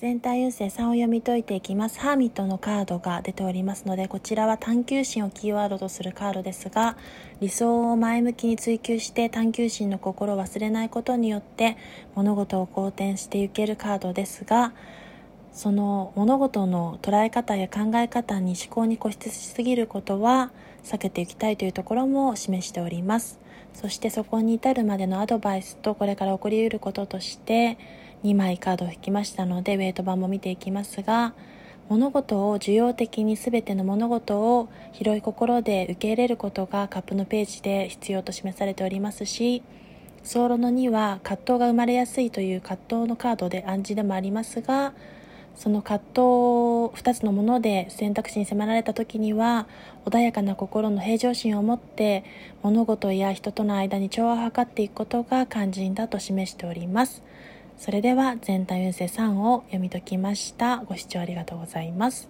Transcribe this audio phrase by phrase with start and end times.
[0.00, 2.00] 全体運勢3を読み解いていきます。
[2.00, 6.96] ハーミットのカードが出ておりますので、こちらは探求心をキーワードとするカードですが、
[7.40, 11.76] 理想を前向きに追求して探求心の心を忘れないことによって
[12.16, 14.72] 物事を好転していけるカードですが、
[15.54, 20.50] その物事の捉え方や考え方に思考に固執しすぎることは
[20.82, 23.38] 避けていきたいというところも示しております。
[23.72, 27.78] そしてそこに至るまでのアドバイスとこれから起こりうることとして、
[28.24, 31.34] 2枚カードを引きましたのでウェイト版も見ていきますが
[31.90, 39.62] 物事を受容的に全ての物事を広い心で受け入れることがカップのページで必要と示されておりますし
[40.22, 44.94] ソロの2は葛藤が生まれやすいという葛藤のカードで暗示でもありますが
[45.56, 46.20] その葛藤
[47.00, 49.66] 2つのもので選択肢に迫られた時には
[50.04, 52.24] 穏やかな心の平常心を持って
[52.62, 57.22] 物事や人との間に調和を図っていくことが肝心だと示しております。
[57.76, 60.78] それでは全体運勢3を読み解きました。
[60.78, 62.28] ご視聴ありがとうございます。